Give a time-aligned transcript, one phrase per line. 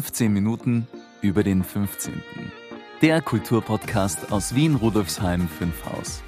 [0.00, 0.88] 15 Minuten
[1.20, 2.22] über den 15.
[3.02, 6.22] Der Kulturpodcast aus Wien Rudolfsheim 5 Haus.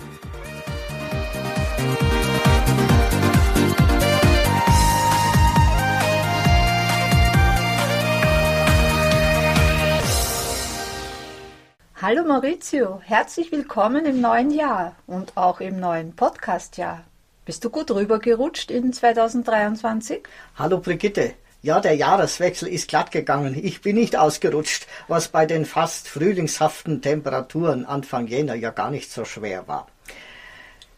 [11.96, 17.04] Hallo Maurizio, herzlich willkommen im neuen Jahr und auch im neuen Podcastjahr.
[17.46, 20.29] Bist du gut rübergerutscht in 2023?
[20.58, 21.32] Hallo Brigitte.
[21.64, 23.57] Ja, der Jahreswechsel ist glatt gegangen.
[23.62, 29.12] Ich bin nicht ausgerutscht, was bei den fast frühlingshaften Temperaturen Anfang Jänner ja gar nicht
[29.12, 29.86] so schwer war.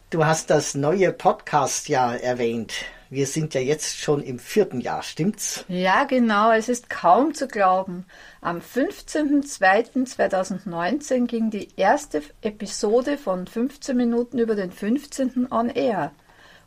[0.09, 2.73] Du hast das neue Podcastjahr erwähnt.
[3.11, 5.67] Wir sind ja jetzt schon im vierten Jahr, stimmt's?
[5.69, 6.51] Ja, genau.
[6.51, 8.07] Es ist kaum zu glauben.
[8.41, 15.53] Am 15.02.2019 ging die erste Episode von 15 Minuten über den 15.
[15.53, 16.13] on air.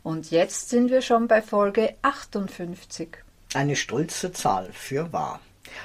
[0.04, 3.24] Und jetzt sind wir schon bei Folge 58.
[3.54, 5.40] Eine stolze Zahl für wahr.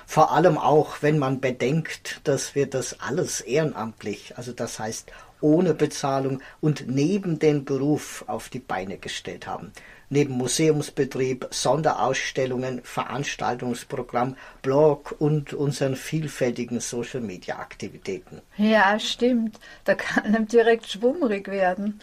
[0.05, 5.73] Vor allem auch, wenn man bedenkt, dass wir das alles ehrenamtlich, also das heißt ohne
[5.73, 9.73] Bezahlung und neben den Beruf auf die Beine gestellt haben.
[10.09, 18.41] Neben Museumsbetrieb, Sonderausstellungen, Veranstaltungsprogramm, Blog und unseren vielfältigen Social-Media-Aktivitäten.
[18.57, 19.59] Ja, stimmt.
[19.85, 21.99] Da kann einem direkt schwummrig werden.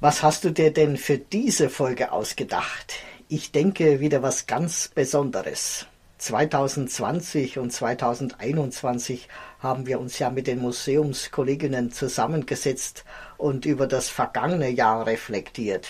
[0.00, 2.94] Was hast du dir denn für diese Folge ausgedacht?
[3.32, 5.86] Ich denke wieder was ganz Besonderes.
[6.18, 9.28] 2020 und 2021
[9.60, 13.04] haben wir uns ja mit den Museumskolleginnen zusammengesetzt
[13.36, 15.86] und über das vergangene Jahr reflektiert.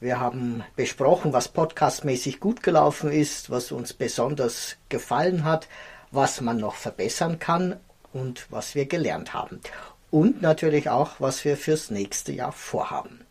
[0.00, 5.68] Wir haben besprochen, was podcastmäßig gut gelaufen ist, was uns besonders gefallen hat,
[6.10, 7.80] was man noch verbessern kann
[8.12, 9.62] und was wir gelernt haben.
[10.10, 13.25] Und natürlich auch, was wir fürs nächste Jahr vorhaben.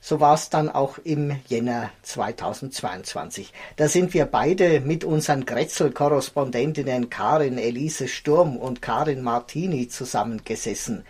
[0.00, 3.52] So war es dann auch im Jänner 2022.
[3.76, 11.04] Da sind wir beide mit unseren Grätzl-Korrespondentinnen Karin Elise Sturm und Karin Martini zusammengesessen.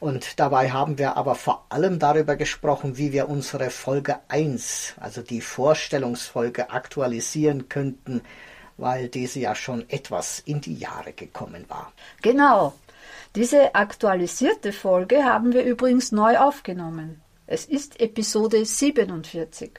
[0.00, 5.22] Und dabei haben wir aber vor allem darüber gesprochen, wie wir unsere Folge 1, also
[5.22, 8.22] die Vorstellungsfolge, aktualisieren könnten,
[8.76, 11.92] weil diese ja schon etwas in die Jahre gekommen war.
[12.20, 12.74] Genau.
[13.34, 17.22] Diese aktualisierte Folge haben wir übrigens neu aufgenommen.
[17.48, 19.70] Es ist Episode 47.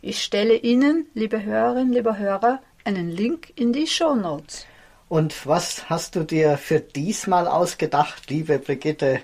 [0.00, 4.64] Ich stelle Ihnen, liebe Hörerinnen, lieber Hörer, einen Link in die Show Notes.
[5.08, 9.22] Und was hast du dir für diesmal ausgedacht, liebe Brigitte?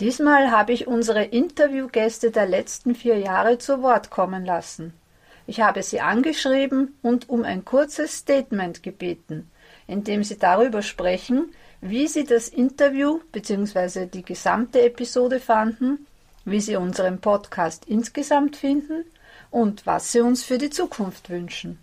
[0.00, 4.92] Diesmal habe ich unsere Interviewgäste der letzten vier Jahre zu Wort kommen lassen.
[5.46, 9.48] Ich habe sie angeschrieben und um ein kurzes Statement gebeten,
[9.86, 14.06] in dem sie darüber sprechen, wie sie das Interview bzw.
[14.06, 16.04] die gesamte Episode fanden
[16.44, 19.04] wie Sie unseren Podcast insgesamt finden
[19.50, 21.78] und was Sie uns für die Zukunft wünschen.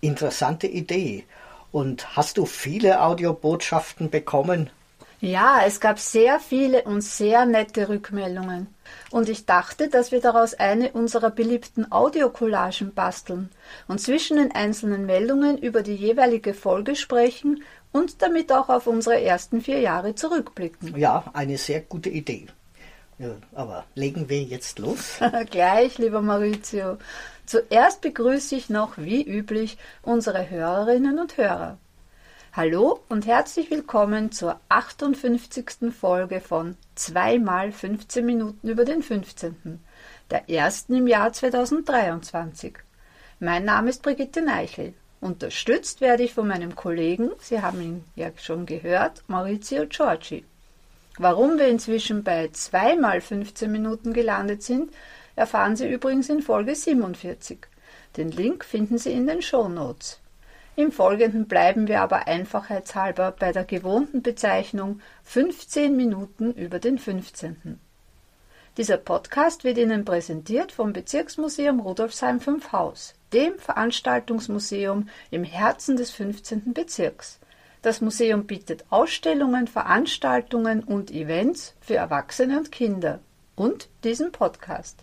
[0.00, 1.24] Interessante Idee.
[1.72, 4.70] Und hast du viele Audiobotschaften bekommen?
[5.20, 8.68] Ja, es gab sehr viele und sehr nette Rückmeldungen.
[9.10, 13.50] Und ich dachte, dass wir daraus eine unserer beliebten Audiocollagen basteln
[13.86, 17.62] und zwischen den einzelnen Meldungen über die jeweilige Folge sprechen
[17.92, 20.96] und damit auch auf unsere ersten vier Jahre zurückblicken.
[20.96, 22.46] Ja, eine sehr gute Idee.
[23.20, 25.18] Ja, aber legen wir jetzt los?
[25.50, 26.96] Gleich, lieber Maurizio.
[27.44, 31.76] Zuerst begrüße ich noch, wie üblich, unsere Hörerinnen und Hörer.
[32.54, 35.92] Hallo und herzlich willkommen zur 58.
[35.92, 39.80] Folge von 2 mal 15 Minuten über den 15.,
[40.30, 42.78] der ersten im Jahr 2023.
[43.38, 44.94] Mein Name ist Brigitte Neichel.
[45.20, 50.42] Unterstützt werde ich von meinem Kollegen, Sie haben ihn ja schon gehört, Maurizio Giorgi.
[51.22, 54.90] Warum wir inzwischen bei zweimal 15 Minuten gelandet sind,
[55.36, 57.58] erfahren Sie übrigens in Folge 47.
[58.16, 60.18] Den Link finden Sie in den Show Notes.
[60.76, 67.78] Im Folgenden bleiben wir aber einfachheitshalber bei der gewohnten Bezeichnung 15 Minuten über den 15.
[68.78, 76.12] Dieser Podcast wird Ihnen präsentiert vom Bezirksmuseum Rudolfsheim 5 Haus, dem Veranstaltungsmuseum im Herzen des
[76.12, 76.72] 15.
[76.72, 77.40] Bezirks.
[77.82, 83.20] Das Museum bietet Ausstellungen, Veranstaltungen und Events für Erwachsene und Kinder
[83.56, 84.98] und diesen Podcast.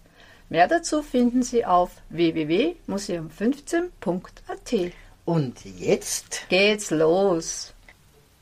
[0.49, 4.93] Mehr dazu finden Sie auf www.museum15.at.
[5.25, 7.73] Und jetzt geht's los.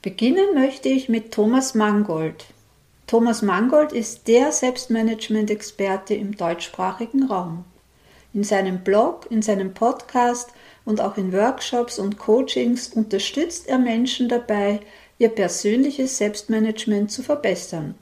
[0.01, 2.45] Beginnen möchte ich mit Thomas Mangold.
[3.07, 7.65] Thomas Mangold ist der Selbstmanagement-Experte im deutschsprachigen Raum.
[8.33, 10.51] In seinem Blog, in seinem Podcast
[10.85, 14.79] und auch in Workshops und Coachings unterstützt er Menschen dabei,
[15.17, 17.95] ihr persönliches Selbstmanagement zu verbessern,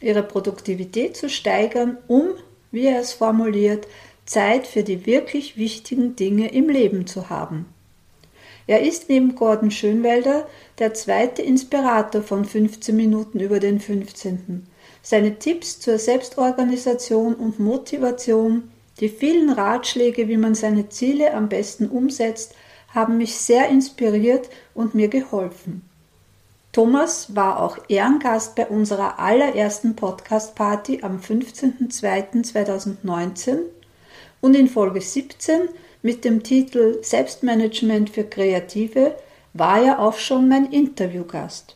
[0.00, 2.34] ihre Produktivität zu steigern, um,
[2.70, 3.88] wie er es formuliert,
[4.26, 7.66] Zeit für die wirklich wichtigen Dinge im Leben zu haben.
[8.66, 10.46] Er ist neben Gordon Schönwelder
[10.78, 14.66] der zweite Inspirator von 15 Minuten über den 15.
[15.00, 21.88] Seine Tipps zur Selbstorganisation und Motivation, die vielen Ratschläge, wie man seine Ziele am besten
[21.88, 22.54] umsetzt,
[22.94, 25.82] haben mich sehr inspiriert und mir geholfen.
[26.72, 33.58] Thomas war auch Ehrengast bei unserer allerersten Podcast-Party am 15.02.2019
[34.40, 35.62] und in Folge 17
[36.02, 39.14] mit dem Titel Selbstmanagement für Kreative
[39.54, 41.74] war er auch schon mein Interviewgast.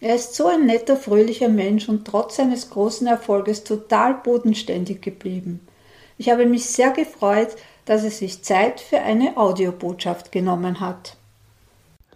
[0.00, 5.60] Er ist so ein netter, fröhlicher Mensch und trotz seines großen Erfolges total bodenständig geblieben.
[6.16, 7.48] Ich habe mich sehr gefreut,
[7.86, 11.16] dass er sich Zeit für eine Audiobotschaft genommen hat.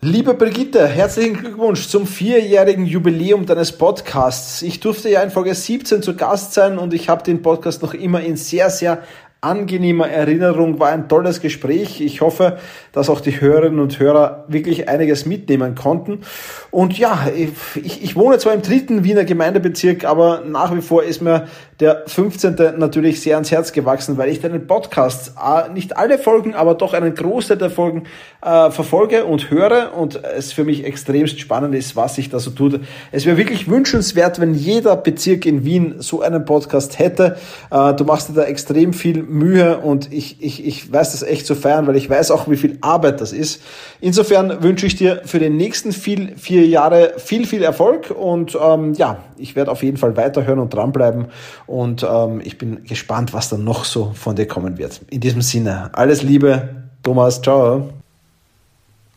[0.01, 4.63] Liebe Brigitte, herzlichen Glückwunsch zum vierjährigen Jubiläum deines Podcasts.
[4.63, 7.93] Ich durfte ja in Folge 17 zu Gast sein und ich habe den Podcast noch
[7.93, 9.03] immer in sehr, sehr
[9.41, 12.01] angenehmer Erinnerung, war ein tolles Gespräch.
[12.01, 12.59] Ich hoffe,
[12.93, 16.23] dass auch die Hörerinnen und Hörer wirklich einiges mitnehmen konnten.
[16.71, 21.23] Und ja, ich, ich wohne zwar im dritten Wiener Gemeindebezirk, aber nach wie vor ist
[21.23, 21.47] mir
[21.81, 22.57] der 15.
[22.77, 26.93] natürlich sehr ans Herz gewachsen, weil ich deinen Podcast, äh, nicht alle Folgen, aber doch
[26.93, 28.05] einen Großteil der Folgen
[28.43, 32.51] äh, verfolge und höre und es für mich extremst spannend ist, was sich da so
[32.51, 32.81] tut.
[33.13, 37.37] Es wäre wirklich wünschenswert, wenn jeder Bezirk in Wien so einen Podcast hätte.
[37.71, 41.47] Äh, du machst dir da extrem viel Mühe und ich, ich, ich weiß das echt
[41.47, 43.63] zu feiern, weil ich weiß auch, wie viel Arbeit das ist.
[44.01, 48.95] Insofern wünsche ich dir für die nächsten viel, vier Jahre viel, viel Erfolg und ähm,
[48.95, 51.27] ja, ich werde auf jeden Fall weiterhören und dranbleiben
[51.69, 55.01] und ähm, ich bin gespannt, was dann noch so von dir kommen wird.
[55.11, 57.91] In diesem Sinne, alles Liebe, Thomas, ciao.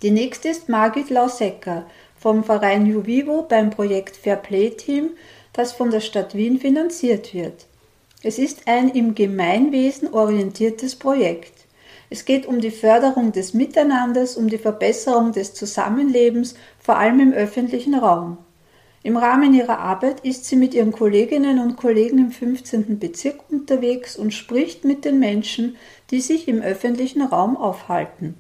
[0.02, 1.86] Die nächste ist Margit Lausecker
[2.18, 5.12] vom Verein Juvivo beim Projekt Fair Play Team,
[5.54, 7.66] das von der Stadt Wien finanziert wird.
[8.24, 11.54] Es ist ein im Gemeinwesen orientiertes Projekt.
[12.10, 17.34] Es geht um die Förderung des Miteinanders, um die Verbesserung des Zusammenlebens, vor allem im
[17.34, 18.38] öffentlichen Raum.
[19.04, 23.00] Im Rahmen ihrer Arbeit ist sie mit ihren Kolleginnen und Kollegen im 15.
[23.00, 25.76] Bezirk unterwegs und spricht mit den Menschen,
[26.12, 28.36] die sich im öffentlichen Raum aufhalten.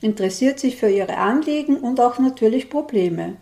[0.00, 3.36] Interessiert sich für ihre Anliegen und auch natürlich Probleme.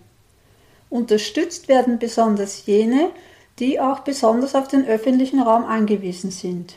[0.90, 3.10] Unterstützt werden besonders jene,
[3.58, 6.74] die auch besonders auf den öffentlichen Raum angewiesen sind.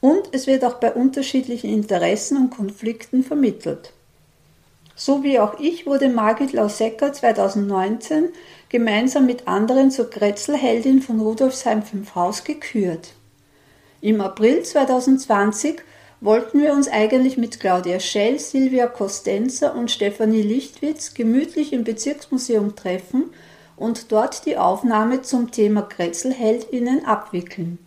[0.00, 3.92] Und es wird auch bei unterschiedlichen Interessen und Konflikten vermittelt.
[4.94, 8.30] So wie auch ich wurde Margit Lausecker 2019
[8.68, 13.14] gemeinsam mit anderen zur Kretzelheldin von Rudolfsheim 5 Haus gekürt.
[14.00, 15.80] Im April 2020
[16.20, 22.76] wollten wir uns eigentlich mit Claudia Schell, Silvia Costenza und Stefanie Lichtwitz gemütlich im Bezirksmuseum
[22.76, 23.30] treffen
[23.76, 27.78] und dort die Aufnahme zum Thema Kretzelheldinnen abwickeln.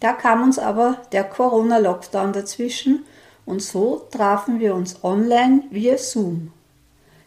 [0.00, 3.04] Da kam uns aber der Corona-Lockdown dazwischen
[3.44, 6.52] und so trafen wir uns online via Zoom.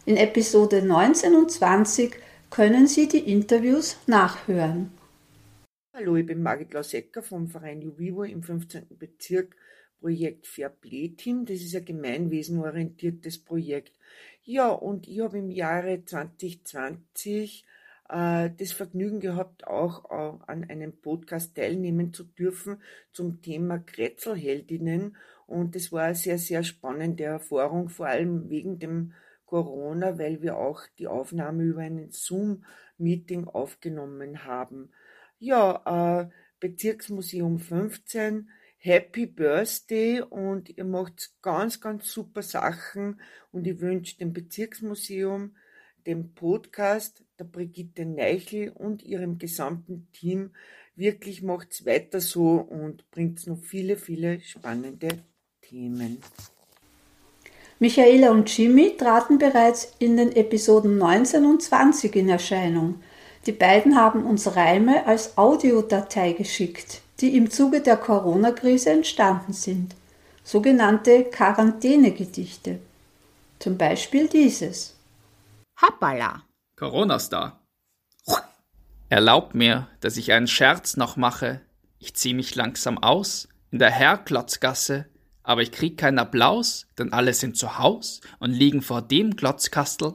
[0.06, 2.16] In Episode 19 und 20
[2.50, 4.92] können Sie die Interviews nachhören.
[5.92, 8.86] Hallo, ich bin Margit Lausecker vom Verein Juvivo im 15.
[8.98, 9.56] Bezirk
[10.00, 11.46] Projekt Fair Play Team.
[11.46, 13.92] Das ist ein gemeinwesenorientiertes Projekt.
[14.42, 17.64] Ja, und ich habe im Jahre 2020
[18.08, 25.16] äh, das Vergnügen gehabt, auch äh, an einem Podcast teilnehmen zu dürfen zum Thema Kretzelheldinnen
[25.46, 29.12] und das war eine sehr, sehr spannende Erfahrung, vor allem wegen dem
[29.54, 34.90] Corona, weil wir auch die Aufnahme über einen Zoom-Meeting aufgenommen haben.
[35.38, 43.20] Ja, äh, Bezirksmuseum 15, Happy Birthday und ihr macht ganz, ganz super Sachen
[43.52, 45.54] und ich wünsche dem Bezirksmuseum,
[46.04, 50.50] dem Podcast, der Brigitte Neichel und ihrem gesamten Team
[50.96, 55.22] wirklich macht's weiter so und bringt noch viele, viele spannende
[55.60, 56.18] Themen.
[57.78, 63.00] Michaela und Jimmy traten bereits in den Episoden 19 und 20 in Erscheinung.
[63.46, 69.94] Die beiden haben uns Reime als Audiodatei geschickt, die im Zuge der Corona-Krise entstanden sind,
[70.44, 72.78] sogenannte Quarantänegedichte.
[73.58, 74.96] Zum Beispiel dieses.
[75.80, 76.42] Hoppala!
[76.76, 77.60] Corona-Star.
[79.08, 81.60] Erlaubt mir, dass ich einen Scherz noch mache.
[81.98, 85.06] Ich zieh mich langsam aus in der Herrklotzgasse
[85.44, 90.14] aber ich krieg keinen Applaus, denn alle sind zu Haus und liegen vor dem Glotzkastel.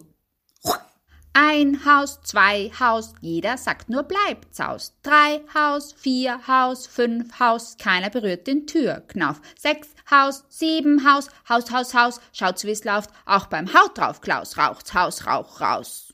[1.34, 4.94] Ein Haus, zwei Haus, jeder sagt nur bleibt's aus.
[5.04, 9.40] Drei Haus, vier Haus, fünf Haus, keiner berührt den Türknauf.
[9.58, 14.58] Sechs Haus, sieben Haus, Haus, Haus, Haus, schaut's wie's läuft, auch beim Haut drauf, Klaus,
[14.58, 16.14] raucht's Haus, Rauch raus.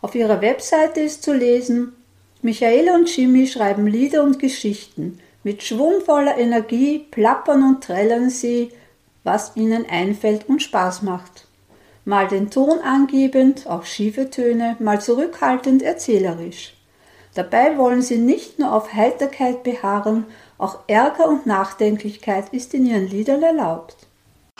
[0.00, 1.92] Auf ihrer Webseite ist zu lesen,
[2.42, 5.18] Michaela und Jimmy schreiben Lieder und Geschichten.
[5.44, 8.72] Mit schwungvoller Energie plappern und trällern sie
[9.24, 11.48] was ihnen einfällt und Spaß macht.
[12.04, 16.74] Mal den Ton angebend, auch schiefe Töne, mal zurückhaltend erzählerisch.
[17.34, 20.26] Dabei wollen sie nicht nur auf Heiterkeit beharren,
[20.58, 23.96] auch Ärger und Nachdenklichkeit ist in ihren Liedern erlaubt.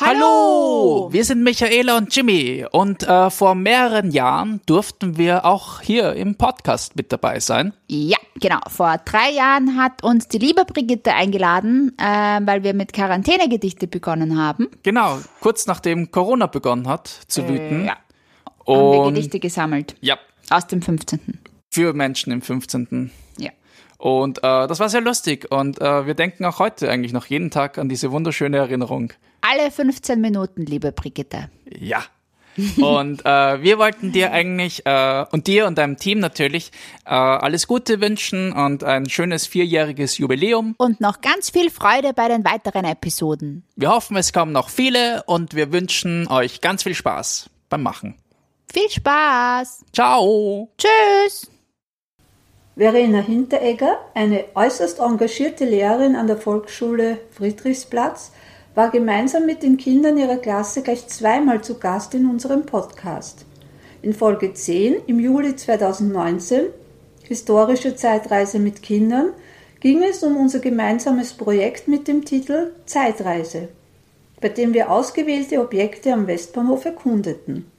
[0.00, 6.14] Hallo, wir sind Michaela und Jimmy und äh, vor mehreren Jahren durften wir auch hier
[6.14, 7.72] im Podcast mit dabei sein.
[7.86, 8.58] Ja, genau.
[8.68, 12.04] Vor drei Jahren hat uns die liebe Brigitte eingeladen, äh,
[12.44, 14.66] weil wir mit Quarantänegedichte begonnen haben.
[14.82, 17.84] Genau, kurz nachdem Corona begonnen hat zu Äh, wüten.
[17.84, 17.96] ja.
[18.64, 19.94] Und Haben wir Gedichte gesammelt.
[20.00, 20.18] ja,
[20.50, 21.38] Aus dem 15.
[21.70, 23.12] für Menschen im 15.
[23.38, 23.50] Ja.
[23.98, 27.50] Und äh, das war sehr lustig und äh, wir denken auch heute eigentlich noch jeden
[27.50, 29.12] Tag an diese wunderschöne Erinnerung.
[29.40, 31.50] Alle 15 Minuten, liebe Brigitte.
[31.78, 32.04] Ja.
[32.80, 36.70] Und äh, wir wollten dir eigentlich äh, und dir und deinem Team natürlich
[37.04, 40.74] äh, alles Gute wünschen und ein schönes vierjähriges Jubiläum.
[40.78, 43.64] Und noch ganz viel Freude bei den weiteren Episoden.
[43.76, 48.14] Wir hoffen, es kommen noch viele und wir wünschen euch ganz viel Spaß beim Machen.
[48.72, 49.84] Viel Spaß.
[49.92, 50.68] Ciao!
[50.78, 51.50] Tschüss.
[52.76, 58.32] Verena Hinteregger, eine äußerst engagierte Lehrerin an der Volksschule Friedrichsplatz,
[58.74, 63.46] war gemeinsam mit den Kindern ihrer Klasse gleich zweimal zu Gast in unserem Podcast.
[64.02, 66.66] In Folge 10 im Juli 2019,
[67.22, 69.30] Historische Zeitreise mit Kindern,
[69.78, 73.68] ging es um unser gemeinsames Projekt mit dem Titel Zeitreise,
[74.40, 77.70] bei dem wir ausgewählte Objekte am Westbahnhof erkundeten.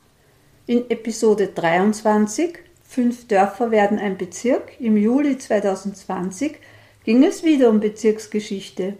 [0.67, 6.57] In Episode 23 Fünf Dörfer werden ein Bezirk im Juli 2020
[7.03, 8.95] ging es wieder um Bezirksgeschichte,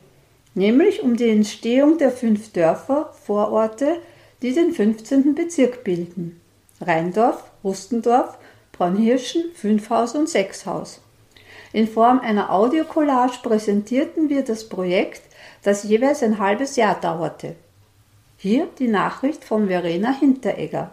[0.54, 3.98] nämlich um die Entstehung der fünf Dörfer, Vororte,
[4.42, 5.34] die den 15.
[5.34, 6.40] Bezirk bilden.
[6.82, 8.38] Rheindorf, Rustendorf,
[8.74, 11.02] Braunhirschen, Fünfhaus und Sechshaus.
[11.74, 15.24] In Form einer Audiocollage präsentierten wir das Projekt,
[15.64, 17.56] das jeweils ein halbes Jahr dauerte.
[18.38, 20.92] Hier die Nachricht von Verena Hinteregger.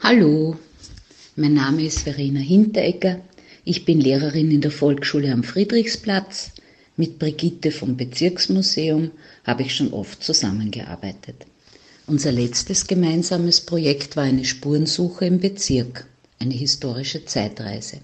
[0.00, 0.56] Hallo,
[1.34, 3.20] mein Name ist Verena Hinteregger.
[3.64, 6.50] Ich bin Lehrerin in der Volksschule am Friedrichsplatz.
[6.98, 9.10] Mit Brigitte vom Bezirksmuseum
[9.44, 11.46] habe ich schon oft zusammengearbeitet.
[12.06, 16.06] Unser letztes gemeinsames Projekt war eine Spurensuche im Bezirk,
[16.38, 17.98] eine historische Zeitreise.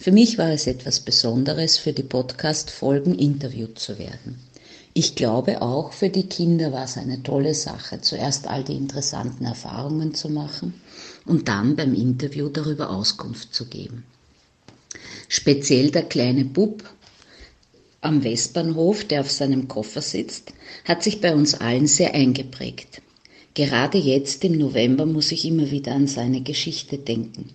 [0.00, 4.40] Für mich war es etwas Besonderes, für die Podcast-Folgen interviewt zu werden.
[4.94, 9.44] Ich glaube auch für die Kinder war es eine tolle Sache, zuerst all die interessanten
[9.44, 10.74] Erfahrungen zu machen
[11.28, 14.04] und dann beim Interview darüber Auskunft zu geben.
[15.28, 16.82] Speziell der kleine Bub
[18.00, 20.52] am Westbahnhof, der auf seinem Koffer sitzt,
[20.84, 23.02] hat sich bei uns allen sehr eingeprägt.
[23.54, 27.50] Gerade jetzt im November muss ich immer wieder an seine Geschichte denken.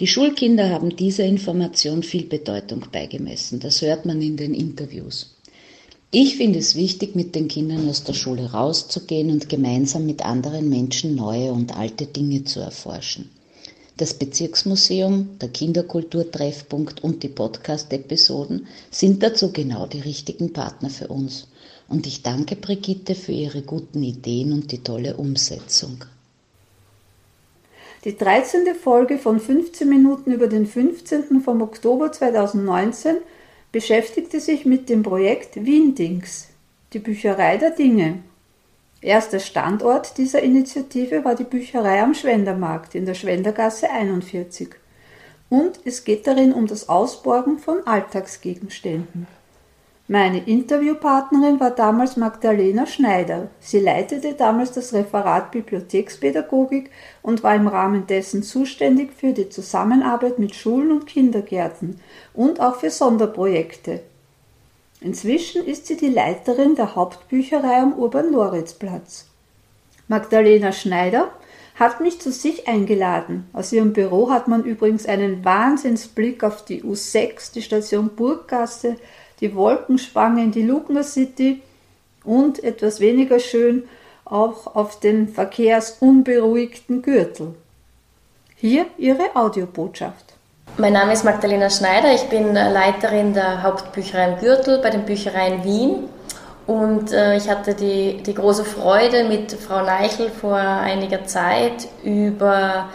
[0.00, 5.37] Die Schulkinder haben dieser Information viel Bedeutung beigemessen, das hört man in den Interviews.
[6.10, 10.70] Ich finde es wichtig, mit den Kindern aus der Schule rauszugehen und gemeinsam mit anderen
[10.70, 13.28] Menschen neue und alte Dinge zu erforschen.
[13.98, 21.48] Das Bezirksmuseum, der Kinderkulturtreffpunkt und die Podcast-Episoden sind dazu genau die richtigen Partner für uns.
[21.88, 26.04] Und ich danke Brigitte für ihre guten Ideen und die tolle Umsetzung.
[28.04, 28.74] Die 13.
[28.76, 31.42] Folge von 15 Minuten über den 15.
[31.42, 33.16] vom Oktober 2019
[33.78, 36.48] beschäftigte sich mit dem Projekt Wien-Dings,
[36.92, 38.24] die Bücherei der Dinge.
[39.00, 44.70] Erster Standort dieser Initiative war die Bücherei am Schwendermarkt in der Schwendergasse 41.
[45.48, 49.28] Und es geht darin um das Ausborgen von Alltagsgegenständen.
[50.10, 53.48] Meine Interviewpartnerin war damals Magdalena Schneider.
[53.60, 60.38] Sie leitete damals das Referat Bibliothekspädagogik und war im Rahmen dessen zuständig für die Zusammenarbeit
[60.38, 62.00] mit Schulen und Kindergärten
[62.32, 64.00] und auch für Sonderprojekte.
[65.02, 69.26] Inzwischen ist sie die Leiterin der Hauptbücherei am Urban-Loritzplatz.
[70.08, 71.30] Magdalena Schneider
[71.78, 73.46] hat mich zu sich eingeladen.
[73.52, 78.96] Aus ihrem Büro hat man übrigens einen Wahnsinnsblick auf die U6, die Station Burggasse,
[79.40, 81.62] die Wolkenspange in die Lugner City
[82.24, 83.84] und etwas weniger schön
[84.24, 87.54] auch auf den verkehrsunberuhigten Gürtel.
[88.56, 90.34] Hier ihre Audiobotschaft.
[90.76, 95.64] Mein Name ist Magdalena Schneider, ich bin Leiterin der Hauptbücherei im Gürtel bei den Büchereien
[95.64, 96.08] Wien
[96.66, 102.90] und äh, ich hatte die, die große Freude mit Frau Neichel vor einiger Zeit über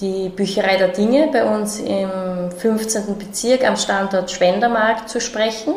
[0.00, 3.16] die Bücherei der Dinge bei uns im 15.
[3.18, 5.74] Bezirk am Standort Schwendermarkt zu sprechen.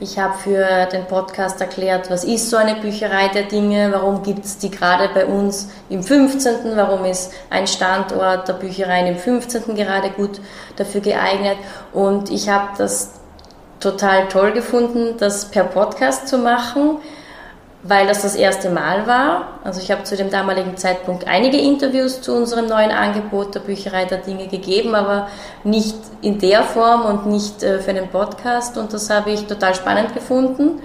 [0.00, 4.44] Ich habe für den Podcast erklärt, was ist so eine Bücherei der Dinge, warum gibt
[4.44, 9.76] es die gerade bei uns im 15., warum ist ein Standort der Büchereien im 15.
[9.76, 10.40] gerade gut
[10.76, 11.58] dafür geeignet.
[11.92, 13.12] Und ich habe das
[13.78, 16.98] total toll gefunden, das per Podcast zu machen.
[17.86, 19.58] Weil das das erste Mal war.
[19.62, 24.06] Also ich habe zu dem damaligen Zeitpunkt einige Interviews zu unserem neuen Angebot der Bücherei
[24.06, 25.28] der Dinge gegeben, aber
[25.64, 29.74] nicht in der Form und nicht äh, für einen Podcast und das habe ich total
[29.74, 30.80] spannend gefunden.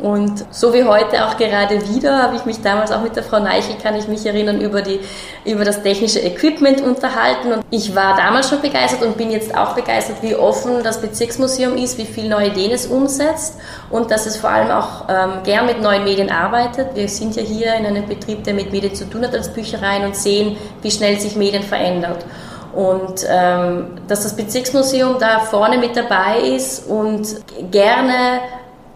[0.00, 3.40] Und so wie heute auch gerade wieder, habe ich mich damals auch mit der Frau
[3.40, 5.00] Neichel, kann ich mich erinnern, über, die,
[5.44, 7.52] über das technische Equipment unterhalten.
[7.52, 11.76] Und ich war damals schon begeistert und bin jetzt auch begeistert, wie offen das Bezirksmuseum
[11.76, 13.58] ist, wie viele neue Ideen es umsetzt
[13.90, 16.94] und dass es vor allem auch ähm, gern mit neuen Medien arbeitet.
[16.94, 20.04] Wir sind ja hier in einem Betrieb, der mit Medien zu tun hat als Büchereien
[20.04, 22.24] und sehen, wie schnell sich Medien verändert.
[22.72, 27.26] Und ähm, dass das Bezirksmuseum da vorne mit dabei ist und
[27.72, 28.40] gerne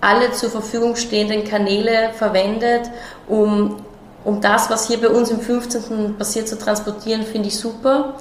[0.02, 2.90] alle zur Verfügung stehenden Kanäle verwendet,
[3.28, 3.76] um,
[4.24, 6.16] um das, was hier bei uns im 15.
[6.18, 8.14] passiert, zu transportieren, finde ich super.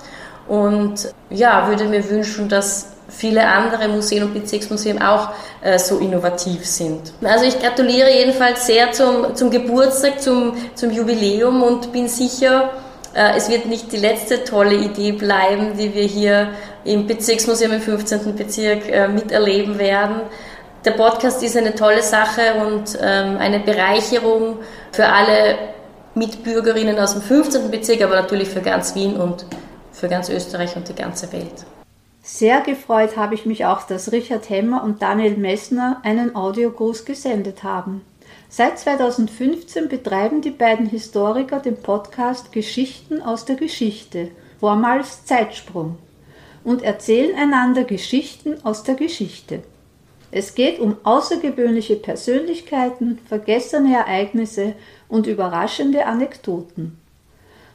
[0.47, 5.29] Und ja, würde mir wünschen, dass viele andere Museen und Bezirksmuseen auch
[5.61, 7.13] äh, so innovativ sind.
[7.23, 12.69] Also ich gratuliere jedenfalls sehr zum, zum Geburtstag, zum, zum Jubiläum und bin sicher,
[13.13, 16.49] äh, es wird nicht die letzte tolle Idee bleiben, die wir hier
[16.83, 18.35] im Bezirksmuseum im 15.
[18.35, 20.21] Bezirk äh, miterleben werden.
[20.83, 24.57] Der Podcast ist eine tolle Sache und ähm, eine Bereicherung
[24.91, 25.55] für alle
[26.15, 27.69] Mitbürgerinnen aus dem 15.
[27.69, 29.45] Bezirk, aber natürlich für ganz Wien und
[29.91, 31.65] für ganz Österreich und die ganze Welt.
[32.23, 37.61] Sehr gefreut habe ich mich auch, dass Richard Hemmer und Daniel Messner einen Audiogruß gesendet
[37.61, 38.01] haben.
[38.49, 45.99] Seit 2015 betreiben die beiden Historiker den Podcast Geschichten aus der Geschichte, vormals Zeitsprung,
[46.63, 49.61] und erzählen einander Geschichten aus der Geschichte.
[50.31, 54.75] Es geht um außergewöhnliche Persönlichkeiten, vergessene Ereignisse
[55.09, 56.97] und überraschende Anekdoten.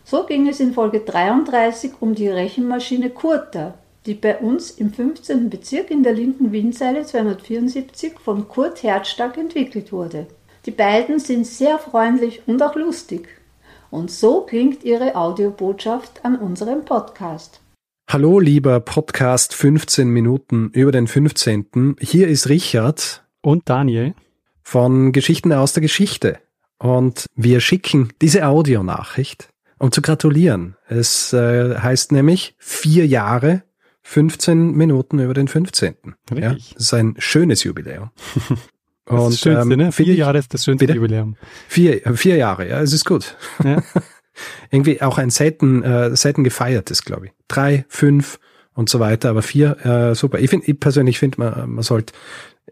[0.04, 3.74] So ging es in Folge 33 um die Rechenmaschine Kurta,
[4.06, 5.50] die bei uns im 15.
[5.50, 10.26] Bezirk in der linken Windseile 274 von Kurt Herzstark entwickelt wurde.
[10.64, 13.28] Die beiden sind sehr freundlich und auch lustig.
[13.90, 17.60] Und so klingt ihre Audiobotschaft an unserem Podcast.
[18.08, 21.96] Hallo, lieber Podcast 15 Minuten über den 15.
[21.98, 24.14] Hier ist Richard und Daniel
[24.62, 26.38] von Geschichten aus der Geschichte.
[26.78, 29.48] Und wir schicken diese Audionachricht,
[29.80, 30.76] um zu gratulieren.
[30.86, 33.64] Es äh, heißt nämlich vier Jahre,
[34.02, 35.96] 15 Minuten über den 15.
[36.30, 36.44] Richtig.
[36.44, 38.10] Ja, das ist ein schönes Jubiläum.
[39.08, 39.92] Das und, ist das Schönste, ähm, ne?
[39.92, 40.96] Vier Jahre ist das schönste bitte?
[40.96, 41.36] Jubiläum.
[41.68, 43.36] Vier, vier Jahre, ja, es ist gut.
[43.62, 43.80] Ja.
[44.70, 47.32] irgendwie auch ein selten, äh, selten gefeiertes, glaube ich.
[47.48, 48.38] Drei, fünf
[48.74, 50.38] und so weiter, aber vier, äh, super.
[50.38, 52.12] Ich finde, ich persönlich finde, man, man sollte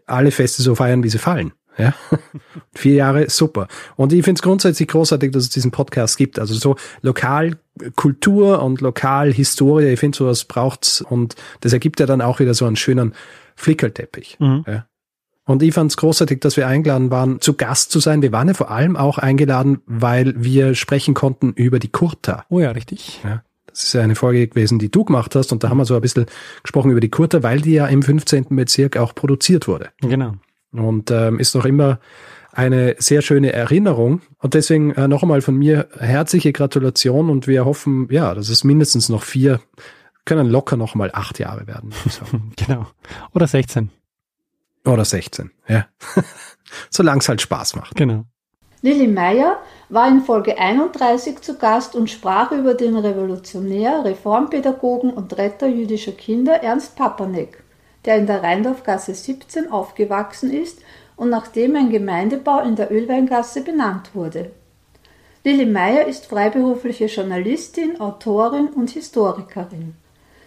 [0.05, 1.51] alle Feste so feiern, wie sie fallen.
[1.77, 1.93] Ja,
[2.73, 3.67] vier Jahre, super.
[3.97, 6.39] Und ich finde es grundsätzlich großartig, dass es diesen Podcast gibt.
[6.39, 12.39] Also so Lokalkultur und Lokalhistorie, ich finde, sowas braucht's und das ergibt ja dann auch
[12.39, 13.13] wieder so einen schönen
[13.55, 14.37] Flickerteppich.
[14.39, 14.63] Mhm.
[14.67, 14.85] Ja.
[15.45, 18.23] Und ich fand es großartig, dass wir eingeladen waren, zu Gast zu sein.
[18.23, 22.45] Wir waren ja vor allem auch eingeladen, weil wir sprechen konnten über die Kurta.
[22.49, 23.21] Oh ja, richtig.
[23.23, 25.51] Ja, das ist ja eine Folge gewesen, die du gemacht hast.
[25.51, 26.25] Und da haben wir so ein bisschen
[26.63, 28.47] gesprochen über die Kurta, weil die ja im 15.
[28.49, 29.89] Bezirk auch produziert wurde.
[30.01, 30.33] Genau.
[30.71, 31.99] Und ähm, ist noch immer
[32.51, 34.21] eine sehr schöne Erinnerung.
[34.39, 38.63] Und deswegen äh, noch einmal von mir herzliche Gratulation und wir hoffen, ja, dass es
[38.63, 39.59] mindestens noch vier,
[40.23, 41.91] können locker noch mal acht Jahre werden.
[42.55, 42.87] genau.
[43.33, 43.91] Oder 16.
[44.85, 45.87] Oder 16, ja.
[46.89, 47.95] Solange es halt Spaß macht.
[47.95, 48.25] Genau.
[48.81, 49.57] Lilly Meyer
[49.89, 56.11] war in Folge 31 zu Gast und sprach über den Revolutionär, Reformpädagogen und Retter jüdischer
[56.11, 57.63] Kinder Ernst Papanek,
[58.05, 60.79] der in der Rheindorfgasse 17 aufgewachsen ist
[61.15, 64.51] und nachdem ein Gemeindebau in der Ölweingasse benannt wurde.
[65.43, 69.95] Lilly Meyer ist freiberufliche Journalistin, Autorin und Historikerin.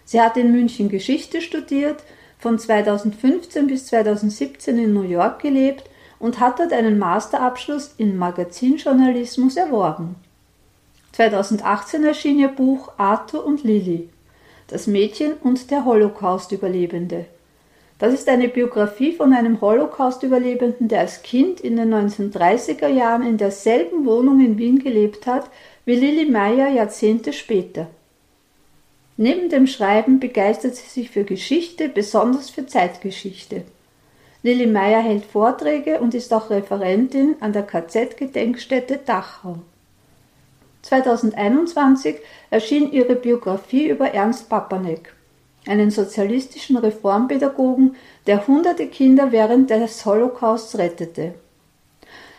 [0.05, 2.03] Sie hat in München Geschichte studiert,
[2.39, 5.85] von 2015 bis 2017 in New York gelebt
[6.19, 10.17] und hat dort einen Masterabschluss in Magazinjournalismus erworben.
[11.13, 14.09] 2018 erschien ihr Buch Arthur und Lilly,
[14.69, 17.27] das Mädchen und der Holocaust-Überlebende.
[17.99, 23.39] Das ist eine Biografie von einem Holocaust-Überlebenden, der als Kind in den 1930er Jahren in
[23.39, 25.51] derselben Wohnung in Wien gelebt hat
[25.85, 27.89] wie Lilly Meyer Jahrzehnte später.
[29.21, 33.65] Neben dem Schreiben begeistert sie sich für Geschichte, besonders für Zeitgeschichte.
[34.45, 39.57] Lilly Meyer hält Vorträge und ist auch Referentin an der KZ-Gedenkstätte Dachau.
[40.83, 42.15] 2021
[42.51, 45.13] erschien ihre Biografie über Ernst Papanek,
[45.67, 47.97] einen sozialistischen Reformpädagogen,
[48.29, 51.35] der hunderte Kinder während des Holocausts rettete.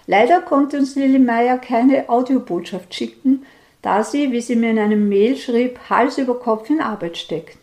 [0.07, 3.45] Leider konnte uns Lilly Meyer keine Audiobotschaft schicken,
[3.81, 7.57] da sie, wie sie mir in einem Mail schrieb, Hals über Kopf in Arbeit steckt.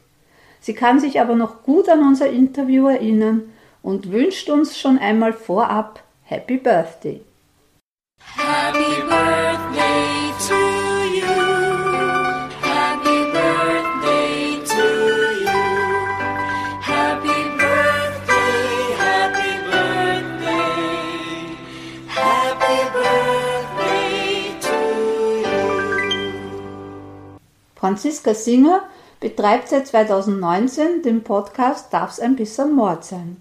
[0.61, 3.53] Sie kann sich aber noch gut an unser Interview erinnern
[3.83, 7.21] und wünscht uns schon einmal vorab Happy Birthday.
[8.37, 9.86] Happy birthday
[27.87, 28.83] Franziska Singer
[29.21, 33.37] betreibt seit 2019 den Podcast Darf's ein bisschen Mord sein.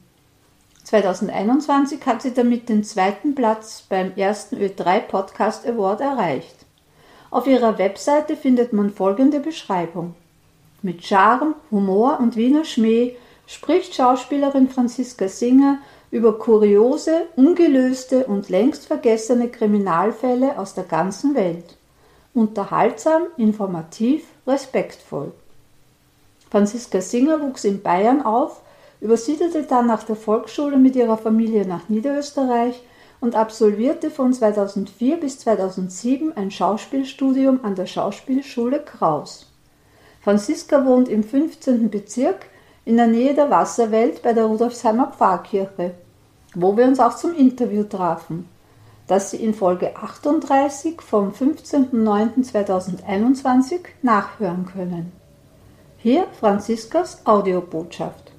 [0.84, 6.58] 2021 hat sie damit den zweiten Platz beim ersten Ö3 Podcast Award erreicht.
[7.32, 10.14] Auf ihrer Webseite findet man folgende Beschreibung.
[10.84, 13.16] Mit Charme, Humor und Wiener Schmäh
[13.48, 15.80] spricht Schauspielerin Franziska Singer
[16.12, 21.78] über kuriose, ungelöste und längst vergessene Kriminalfälle aus der ganzen Welt.
[22.36, 25.32] Unterhaltsam, informativ, respektvoll.
[26.50, 28.62] Franziska Singer wuchs in Bayern auf
[29.02, 32.82] übersiedelte dann nach der Volksschule mit ihrer Familie nach Niederösterreich
[33.20, 39.52] und absolvierte von 2004 bis 2007 ein Schauspielstudium an der Schauspielschule Kraus.
[40.22, 41.90] Franziska wohnt im 15.
[41.90, 42.48] Bezirk
[42.84, 45.92] in der Nähe der Wasserwelt bei der Rudolfsheimer Pfarrkirche,
[46.54, 48.48] wo wir uns auch zum Interview trafen,
[49.08, 55.13] das Sie in Folge 38 vom 15.09.2021 nachhören können.
[55.98, 58.34] Hier Franziskas Audiobotschaft.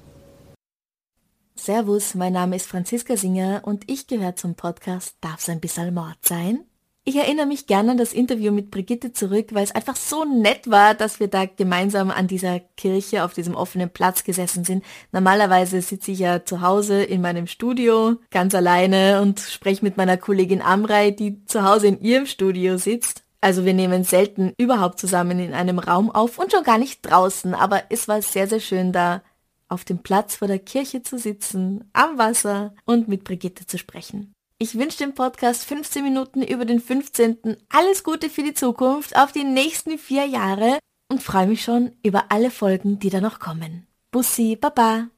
[1.55, 6.17] Servus, mein Name ist Franziska Singer und ich gehöre zum Podcast Darf's ein bisschen Mord
[6.21, 6.65] sein?
[7.07, 10.69] Ich erinnere mich gerne an das Interview mit Brigitte zurück, weil es einfach so nett
[10.69, 14.83] war, dass wir da gemeinsam an dieser Kirche auf diesem offenen Platz gesessen sind.
[15.13, 20.17] Normalerweise sitze ich ja zu Hause in meinem Studio ganz alleine und spreche mit meiner
[20.17, 23.23] Kollegin Amrei, die zu Hause in ihrem Studio sitzt.
[23.39, 27.53] Also wir nehmen selten überhaupt zusammen in einem Raum auf und schon gar nicht draußen,
[27.53, 29.21] aber es war sehr, sehr schön da
[29.69, 34.33] auf dem Platz vor der Kirche zu sitzen, am Wasser und mit Brigitte zu sprechen.
[34.59, 37.57] Ich wünsche dem Podcast 15 Minuten über den 15.
[37.69, 40.79] alles Gute für die Zukunft, auf die nächsten vier Jahre
[41.11, 43.85] und freue mich schon über alle Folgen, die da noch kommen.
[44.09, 45.09] Bussi, Baba.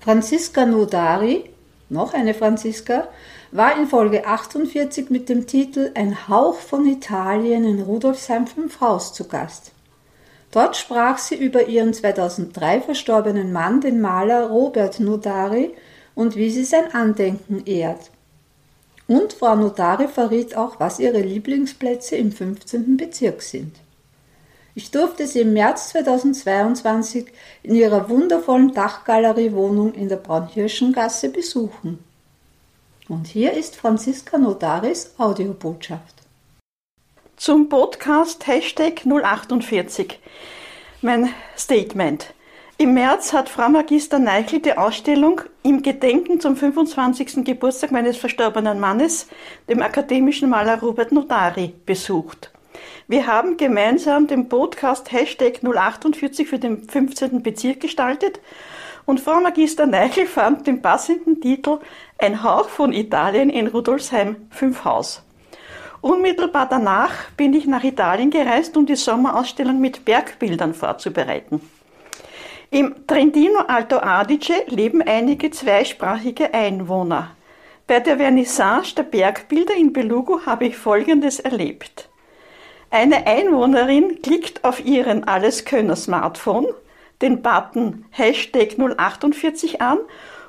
[0.00, 1.50] Franziska Nodari,
[1.90, 3.08] noch eine Franziska,
[3.52, 9.12] war in Folge 48 mit dem Titel Ein Hauch von Italien in Rudolfsheim 5 Haus
[9.12, 9.72] zu Gast.
[10.50, 15.74] Dort sprach sie über ihren 2003 verstorbenen Mann, den Maler Robert Nodari,
[16.14, 18.10] und wie sie sein Andenken ehrt.
[19.08, 22.96] Und Frau Nodari verriet auch, was ihre Lieblingsplätze im 15.
[22.96, 23.74] Bezirk sind.
[24.76, 27.26] Ich durfte sie im März 2022
[27.64, 31.98] in ihrer wundervollen Dachgaleriewohnung in der Braunhirschengasse besuchen.
[33.08, 36.18] Und hier ist Franziska Nodaris Audiobotschaft
[37.38, 40.18] zum Podcast Hashtag 048.
[41.02, 42.34] Mein Statement.
[42.80, 47.44] Im März hat Frau Magister Neichel die Ausstellung im Gedenken zum 25.
[47.44, 49.26] Geburtstag meines verstorbenen Mannes,
[49.68, 52.52] dem akademischen Maler Robert Notari, besucht.
[53.08, 57.42] Wir haben gemeinsam den Podcast Hashtag 048 für den 15.
[57.42, 58.38] Bezirk gestaltet
[59.06, 61.80] und Frau Magister Neichel fand den passenden Titel
[62.16, 65.24] Ein Hauch von Italien in Rudolfsheim 5 Haus.
[66.00, 71.60] Unmittelbar danach bin ich nach Italien gereist, um die Sommerausstellung mit Bergbildern vorzubereiten.
[72.70, 77.30] Im Trentino Alto Adige leben einige zweisprachige Einwohner.
[77.86, 82.10] Bei der Vernissage der Bergbilder in Belugo habe ich Folgendes erlebt.
[82.90, 86.66] Eine Einwohnerin klickt auf ihren Alleskönner-Smartphone
[87.22, 90.00] den Button Hashtag 048 an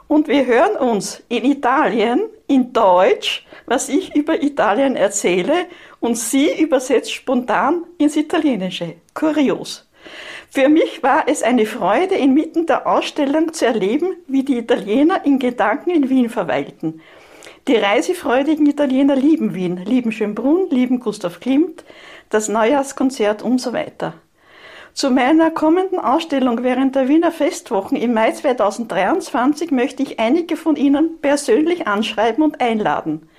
[0.09, 5.67] und wir hören uns in Italien in Deutsch, was ich über Italien erzähle,
[6.01, 8.95] und sie übersetzt spontan ins Italienische.
[9.13, 9.87] Kurios.
[10.51, 15.37] Für mich war es eine Freude, inmitten der Ausstellung zu erleben, wie die Italiener in
[15.37, 17.01] Gedanken in Wien verweilten.
[17.67, 21.83] Die reisefreudigen Italiener lieben Wien, lieben Schönbrunn, lieben Gustav Klimt,
[22.29, 24.15] das Neujahrskonzert und so weiter.
[24.93, 30.75] Zu meiner kommenden Ausstellung während der Wiener Festwochen im Mai 2023 möchte ich einige von
[30.75, 33.29] Ihnen persönlich anschreiben und einladen.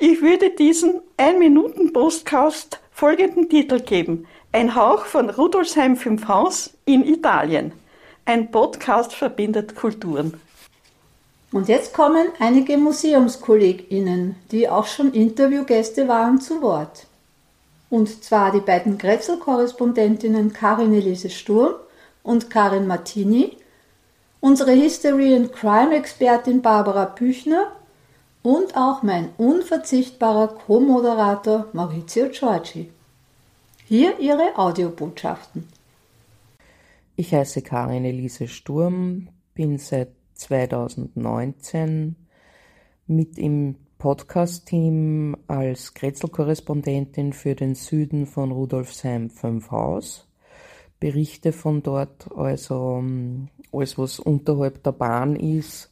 [0.00, 4.26] Ich würde diesen 1-Minuten-Postcast folgenden Titel geben.
[4.52, 7.70] Ein Hauch von Rudolfsheim 5 Haus in Italien.
[8.24, 10.40] Ein Podcast verbindet Kulturen.
[11.52, 17.06] Und jetzt kommen einige MuseumskollegInnen, die auch schon Interviewgäste waren, zu Wort.
[17.90, 21.74] Und zwar die beiden Grätzl-Korrespondentinnen Karin Elise Sturm
[22.24, 23.56] und Karin Martini,
[24.40, 27.70] unsere History and Crime-Expertin Barbara Büchner
[28.42, 32.90] und auch mein unverzichtbarer Co-Moderator Maurizio Giorgi.
[33.92, 35.66] Hier ihre Audiobotschaften.
[37.16, 42.14] Ich heiße Karin Elise Sturm, bin seit 2019
[43.08, 50.28] mit im Podcast-Team als Kretzel-Korrespondentin für den Süden von Rudolfsheim 5 Haus.
[51.00, 55.90] Berichte von dort, also ähm, alles, was unterhalb der Bahn ist,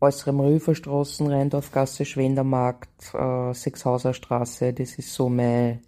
[0.00, 5.80] äußere Röferstraßen, Rheindorfgasse, Schwendermarkt, äh, Sechshauser Straße, das ist so mein,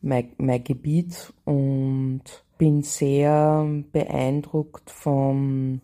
[0.00, 2.22] mein, Gebiet und
[2.56, 5.80] bin sehr beeindruckt von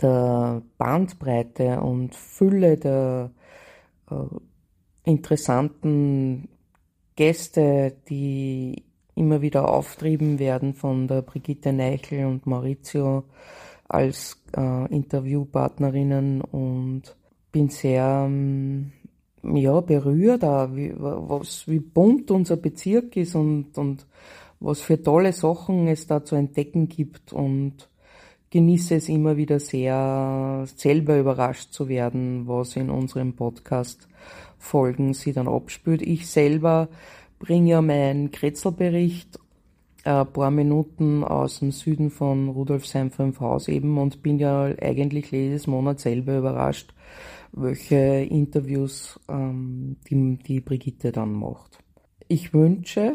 [0.00, 3.30] der Bandbreite und Fülle der
[4.10, 4.14] äh,
[5.04, 6.48] interessanten
[7.16, 13.24] Gäste, die immer wieder auftrieben werden von der Brigitte Neichel und Maurizio
[13.88, 17.16] als äh, Interviewpartnerinnen und
[17.50, 18.92] bin sehr ähm,
[19.42, 24.06] ja, berührt, auch, wie, was, wie bunt unser Bezirk ist und, und
[24.60, 27.88] was für tolle Sachen es da zu entdecken gibt und
[28.50, 34.08] genieße es immer wieder sehr, selber überrascht zu werden, was in unserem Podcast
[34.58, 36.02] Folgen sie dann abspült.
[36.02, 36.88] Ich selber
[37.40, 39.40] bringe ja meinen Kretzelbericht
[40.04, 45.30] ein paar Minuten aus dem Süden von Rudolfsheim 5 Haus eben und bin ja eigentlich
[45.30, 46.92] jedes Monat selber überrascht,
[47.52, 51.78] welche Interviews ähm, die, die Brigitte dann macht.
[52.28, 53.14] Ich wünsche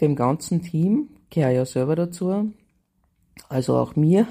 [0.00, 2.52] dem ganzen Team, gehöre ja selber dazu,
[3.48, 4.26] also auch mir,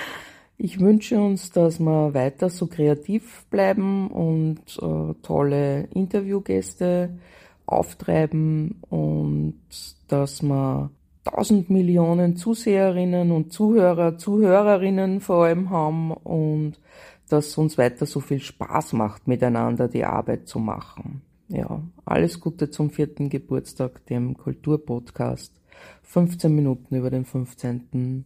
[0.56, 7.18] ich wünsche uns, dass wir weiter so kreativ bleiben und äh, tolle Interviewgäste
[7.66, 9.60] auftreiben und
[10.08, 10.90] dass wir
[11.24, 16.78] tausend Millionen Zuseherinnen und Zuhörer, Zuhörerinnen vor allem haben und
[17.32, 21.22] dass uns weiter so viel Spaß macht, miteinander die Arbeit zu machen.
[21.48, 25.52] Ja, alles Gute zum vierten Geburtstag, dem Kulturpodcast.
[26.02, 28.24] 15 Minuten über den 15.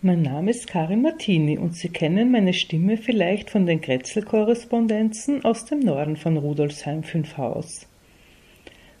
[0.00, 5.64] Mein Name ist Karin Martini und Sie kennen meine Stimme vielleicht von den Kretzel-Korrespondenzen aus
[5.64, 7.87] dem Norden von Rudolfsheim 5 Haus.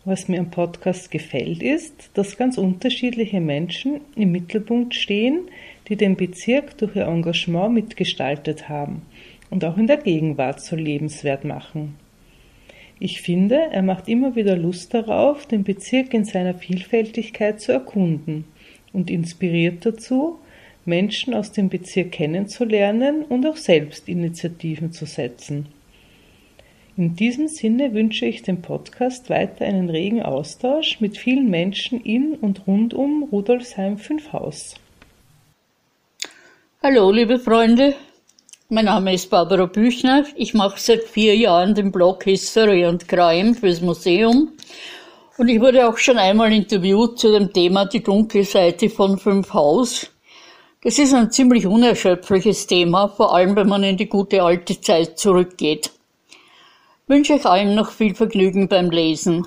[0.08, 5.50] Was mir am Podcast gefällt, ist, dass ganz unterschiedliche Menschen im Mittelpunkt stehen,
[5.86, 9.02] die den Bezirk durch ihr Engagement mitgestaltet haben
[9.50, 11.96] und auch in der Gegenwart so lebenswert machen.
[12.98, 18.44] Ich finde, er macht immer wieder Lust darauf, den Bezirk in seiner Vielfältigkeit zu erkunden
[18.94, 20.38] und inspiriert dazu,
[20.86, 25.66] Menschen aus dem Bezirk kennenzulernen und auch selbst Initiativen zu setzen.
[26.98, 32.34] In diesem Sinne wünsche ich dem Podcast weiter einen regen Austausch mit vielen Menschen in
[32.34, 34.74] und rund um Rudolfsheim 5 Haus.
[36.82, 37.94] Hallo, liebe Freunde.
[38.68, 40.24] Mein Name ist Barbara Büchner.
[40.34, 44.48] Ich mache seit vier Jahren den Blog History and Crime fürs Museum.
[45.36, 49.54] Und ich wurde auch schon einmal interviewt zu dem Thema die dunkle Seite von Fünf
[49.54, 50.10] Haus.
[50.82, 55.16] Das ist ein ziemlich unerschöpfliches Thema, vor allem wenn man in die gute alte Zeit
[55.16, 55.92] zurückgeht.
[57.08, 59.46] Ich wünsche euch allen noch viel Vergnügen beim Lesen.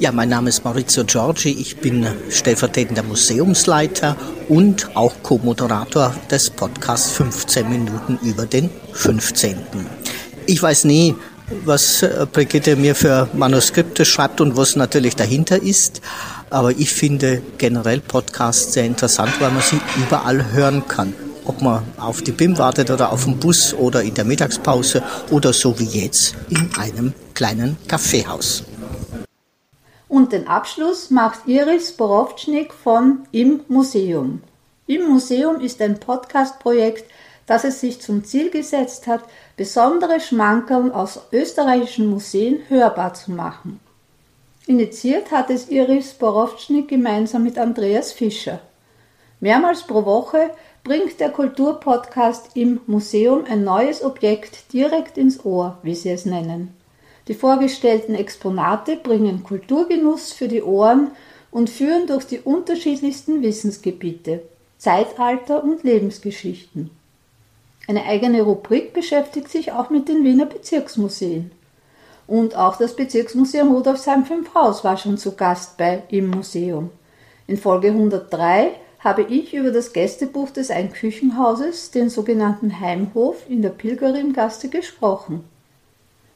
[0.00, 4.16] Ja, mein Name ist Maurizio Giorgi, ich bin stellvertretender Museumsleiter
[4.48, 9.58] und auch Co-Moderator des Podcasts 15 Minuten über den 15.
[10.46, 11.14] Ich weiß nie,
[11.64, 16.00] was äh, Brigitte mir für Manuskripte schreibt und was natürlich dahinter ist.
[16.50, 21.14] Aber ich finde generell Podcasts sehr interessant, weil man sie überall hören kann.
[21.48, 25.54] Ob man auf die BIM wartet oder auf dem Bus oder in der Mittagspause oder
[25.54, 28.64] so wie jetzt in einem kleinen Kaffeehaus.
[30.08, 34.42] Und den Abschluss macht Iris Borowtschnik von Im Museum.
[34.86, 37.10] Im Museum ist ein Podcast-Projekt,
[37.46, 39.22] das es sich zum Ziel gesetzt hat,
[39.56, 43.80] besondere Schmankerl aus österreichischen Museen hörbar zu machen.
[44.66, 48.60] Initiiert hat es Iris Borowtschnik gemeinsam mit Andreas Fischer.
[49.40, 50.50] Mehrmals pro Woche
[50.88, 56.74] bringt der Kulturpodcast im Museum ein neues Objekt direkt ins Ohr, wie sie es nennen.
[57.28, 61.10] Die vorgestellten Exponate bringen Kulturgenuss für die Ohren
[61.50, 64.40] und führen durch die unterschiedlichsten Wissensgebiete,
[64.78, 66.88] Zeitalter und Lebensgeschichten.
[67.86, 71.50] Eine eigene Rubrik beschäftigt sich auch mit den Wiener Bezirksmuseen.
[72.26, 76.88] Und auch das Bezirksmuseum Rudolfsheim 5 Haus war schon zu Gast bei Im Museum.
[77.46, 83.70] In Folge 103 habe ich über das Gästebuch des Einküchenhauses, den sogenannten Heimhof in der
[83.70, 85.44] Pilgerimgasse, gesprochen.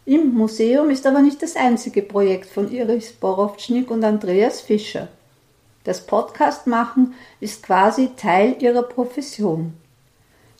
[0.04, 5.08] Im Museum ist aber nicht das einzige Projekt von Iris Borowtschnik und Andreas Fischer.
[5.84, 9.74] Das Podcast machen ist quasi Teil ihrer Profession.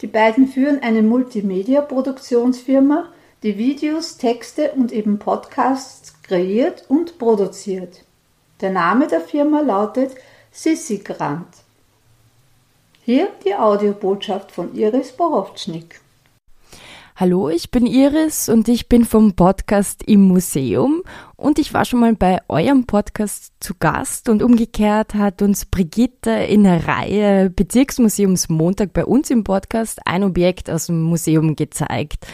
[0.01, 3.09] Die beiden führen eine Multimedia-Produktionsfirma,
[3.45, 8.03] die Videos, Texte und eben Podcasts kreiert und produziert.
[8.61, 10.17] Der Name der Firma lautet
[10.51, 11.62] Sissi Grant.
[13.05, 16.01] Hier die Audiobotschaft von Iris Borowtschnik.
[17.17, 21.03] Hallo, ich bin Iris und ich bin vom Podcast im Museum
[21.35, 26.31] und ich war schon mal bei eurem Podcast zu Gast und umgekehrt hat uns Brigitte
[26.31, 32.25] in der Reihe Bezirksmuseums Montag bei uns im Podcast ein Objekt aus dem Museum gezeigt.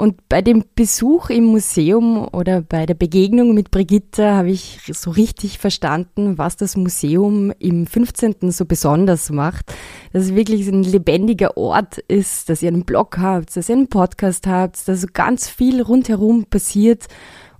[0.00, 5.10] Und bei dem Besuch im Museum oder bei der Begegnung mit Brigitte habe ich so
[5.10, 8.50] richtig verstanden, was das Museum im 15.
[8.50, 9.74] so besonders macht.
[10.14, 13.88] Dass es wirklich ein lebendiger Ort ist, dass ihr einen Blog habt, dass ihr einen
[13.88, 17.08] Podcast habt, dass so ganz viel rundherum passiert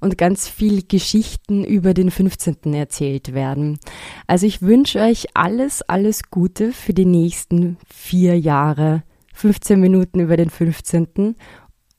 [0.01, 2.73] und ganz viel Geschichten über den 15.
[2.73, 3.79] erzählt werden.
[4.27, 9.03] Also ich wünsche euch alles, alles Gute für die nächsten vier Jahre.
[9.35, 11.37] 15 Minuten über den 15.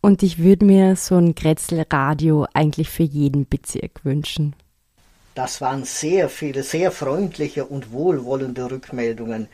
[0.02, 4.56] Und ich würde mir so ein Grätzl-Radio eigentlich für jeden Bezirk wünschen.
[5.36, 9.48] Das waren sehr viele, sehr freundliche und wohlwollende Rückmeldungen.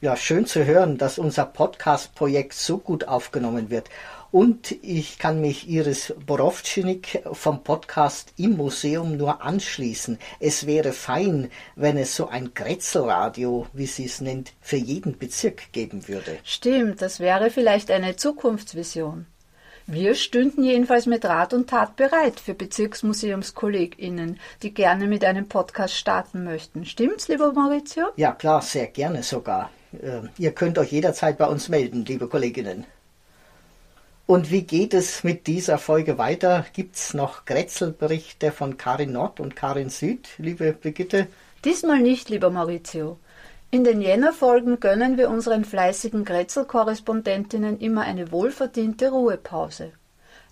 [0.00, 3.88] Ja, schön zu hören, dass unser Podcast-Projekt so gut aufgenommen wird.
[4.32, 10.18] Und ich kann mich Iris Borowczynik vom Podcast im Museum nur anschließen.
[10.40, 15.72] Es wäre fein, wenn es so ein Grätzelradio, wie sie es nennt, für jeden Bezirk
[15.72, 16.38] geben würde.
[16.42, 19.26] Stimmt, das wäre vielleicht eine Zukunftsvision.
[19.88, 25.94] Wir stünden jedenfalls mit Rat und Tat bereit für BezirksmuseumskollegInnen, die gerne mit einem Podcast
[25.94, 26.84] starten möchten.
[26.84, 28.06] Stimmt's, lieber Maurizio?
[28.16, 29.70] Ja, klar, sehr gerne sogar.
[29.92, 32.84] Äh, ihr könnt euch jederzeit bei uns melden, liebe Kolleginnen.
[34.26, 36.66] Und wie geht es mit dieser Folge weiter?
[36.72, 41.28] Gibt's noch Grätzelberichte von Karin Nord und Karin Süd, liebe Brigitte?
[41.64, 43.20] Diesmal nicht, lieber Maurizio.
[43.72, 49.92] In den Jännerfolgen gönnen wir unseren fleißigen Grätzl-Korrespondentinnen immer eine wohlverdiente Ruhepause.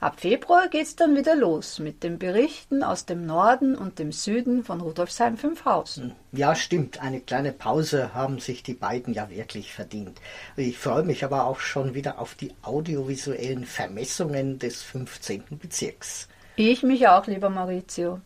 [0.00, 4.64] Ab Februar geht's dann wieder los mit den Berichten aus dem Norden und dem Süden
[4.64, 6.00] von Rudolfsheim 5 Haus.
[6.32, 7.00] Ja, stimmt.
[7.00, 10.20] Eine kleine Pause haben sich die beiden ja wirklich verdient.
[10.56, 15.44] Ich freue mich aber auch schon wieder auf die audiovisuellen Vermessungen des 15.
[15.52, 16.28] Bezirks.
[16.56, 18.20] Ich mich auch, lieber Maurizio.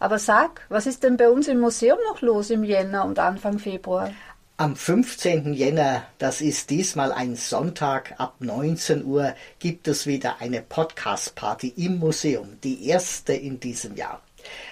[0.00, 3.58] Aber sag, was ist denn bei uns im Museum noch los im Jänner und Anfang
[3.58, 4.10] Februar?
[4.56, 5.52] Am 15.
[5.52, 11.98] Jänner, das ist diesmal ein Sonntag ab 19 Uhr, gibt es wieder eine Podcast-Party im
[11.98, 14.22] Museum, die erste in diesem Jahr.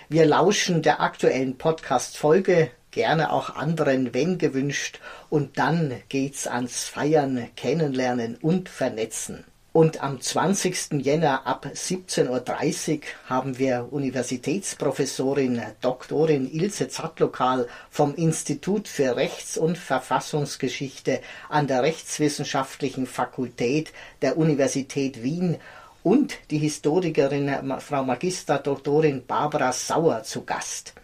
[0.08, 7.50] Wir lauschen der aktuellen Podcast-Folge, gerne auch anderen, wenn gewünscht, und dann geht's ans Feiern,
[7.54, 9.44] Kennenlernen und Vernetzen.
[9.72, 11.04] Und am 20.
[11.04, 19.76] Jänner ab 17.30 Uhr haben wir Universitätsprofessorin Doktorin Ilse Zattlokal vom Institut für Rechts- und
[19.76, 25.58] Verfassungsgeschichte an der Rechtswissenschaftlichen Fakultät der Universität Wien
[26.02, 30.94] und die Historikerin Frau Magister Doktorin Barbara Sauer zu Gast.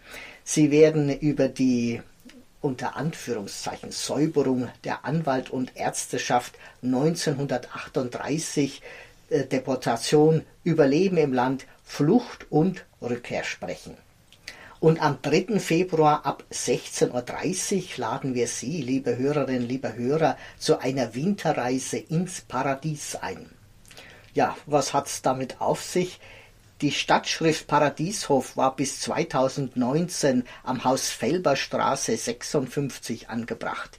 [0.43, 2.01] Sie werden über die
[2.65, 8.81] unter Anführungszeichen Säuberung der Anwalt und Ärzteschaft 1938,
[9.29, 13.95] äh, Deportation, Überleben im Land, Flucht und Rückkehr sprechen.
[14.79, 15.59] Und am 3.
[15.59, 22.41] Februar ab 16.30 Uhr laden wir Sie, liebe Hörerinnen, liebe Hörer, zu einer Winterreise ins
[22.41, 23.47] Paradies ein.
[24.33, 26.19] Ja, was hat's damit auf sich?
[26.81, 33.97] Die Stadtschrift Paradieshof war bis 2019 am Haus Felberstraße 56 angebracht.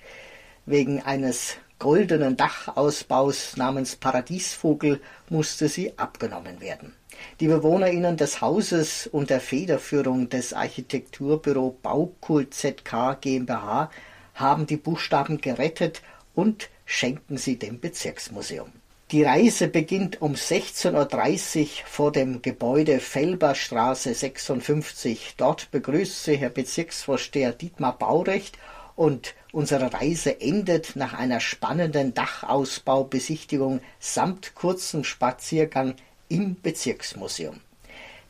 [0.66, 6.94] Wegen eines goldenen Dachausbaus namens Paradiesvogel musste sie abgenommen werden.
[7.40, 13.90] Die BewohnerInnen des Hauses unter Federführung des Architekturbüro Baukult ZK GmbH
[14.34, 16.02] haben die Buchstaben gerettet
[16.34, 18.70] und schenken sie dem Bezirksmuseum.
[19.12, 25.34] Die Reise beginnt um 16.30 Uhr vor dem Gebäude Felberstraße 56.
[25.36, 28.58] Dort begrüßt Sie Herr Bezirksvorsteher Dietmar Baurecht
[28.96, 35.94] und unsere Reise endet nach einer spannenden Dachausbaubesichtigung samt kurzem Spaziergang
[36.28, 37.60] im Bezirksmuseum.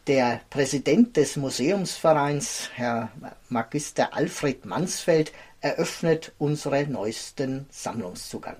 [0.07, 3.11] Der Präsident des Museumsvereins, Herr
[3.49, 8.59] Magister Alfred Mansfeld, eröffnet unseren neuesten Sammlungszugang.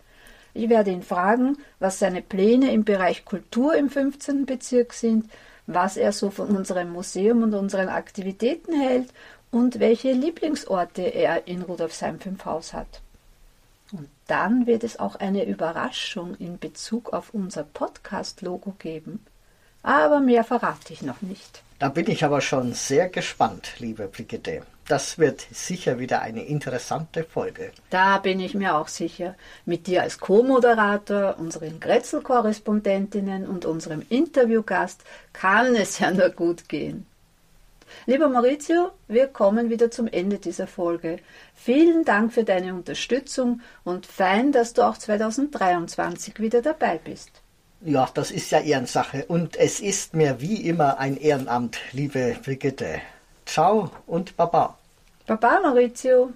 [0.55, 4.47] Ich werde ihn fragen, was seine Pläne im Bereich Kultur im 15.
[4.47, 5.29] Bezirk sind,
[5.67, 9.09] was er so von unserem Museum und unseren Aktivitäten hält
[9.51, 13.03] und welche Lieblingsorte er in Rudolfsheim 5 Haus hat.
[13.93, 19.25] Und dann wird es auch eine Überraschung in Bezug auf unser Podcast-Logo geben.
[19.83, 21.63] Aber mehr verrate ich noch nicht.
[21.79, 24.63] Da bin ich aber schon sehr gespannt, liebe Brigitte.
[24.89, 27.73] Das wird sicher wieder eine interessante Folge.
[27.91, 29.35] Da bin ich mir auch sicher.
[29.65, 37.07] Mit dir als Co-Moderator, unseren Grätzl-Korrespondentinnen und unserem Interviewgast kann es ja nur gut gehen.
[38.07, 41.19] Lieber Maurizio, wir kommen wieder zum Ende dieser Folge.
[41.55, 47.31] Vielen Dank für deine Unterstützung und fein, dass du auch 2023 wieder dabei bist.
[47.81, 53.01] Ja, das ist ja Ehrensache und es ist mir wie immer ein Ehrenamt, liebe Brigitte.
[53.47, 54.77] Ciao und Baba.
[55.27, 56.33] Baba, Maurizio.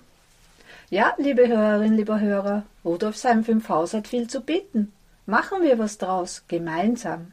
[0.90, 4.92] Ja, liebe Hörerinnen, lieber Hörer, Rudolfsheim 5 Haus hat viel zu bieten.
[5.26, 7.32] Machen wir was draus, gemeinsam.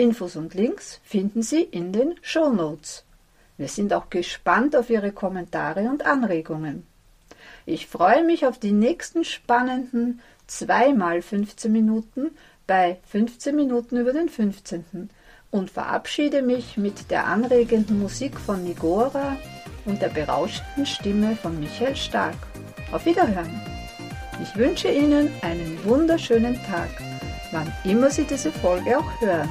[0.00, 3.04] Infos und Links finden Sie in den Show Notes.
[3.58, 6.86] Wir sind auch gespannt auf Ihre Kommentare und Anregungen.
[7.66, 12.30] Ich freue mich auf die nächsten spannenden zweimal 15 Minuten
[12.66, 15.10] bei 15 Minuten über den 15.
[15.50, 19.36] und verabschiede mich mit der anregenden Musik von Nigora
[19.84, 22.36] und der berauschenden Stimme von Michael Stark.
[22.90, 23.60] Auf Wiederhören!
[24.42, 26.88] Ich wünsche Ihnen einen wunderschönen Tag,
[27.52, 29.50] wann immer Sie diese Folge auch hören.